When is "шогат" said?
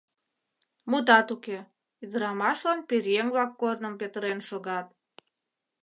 4.49-4.87